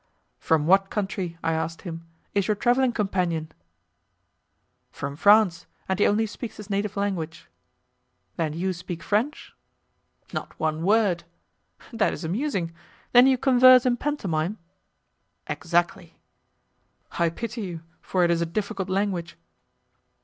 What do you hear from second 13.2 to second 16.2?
you converse in pantomime?" "Exactly."